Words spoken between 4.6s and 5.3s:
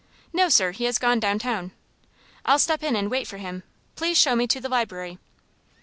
library."